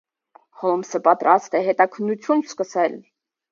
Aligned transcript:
Հոլմսը 0.61 1.01
պատրաստ 1.09 1.59
է 1.61 1.63
հետաքննություն 1.69 2.45
սկսել։ 2.49 3.01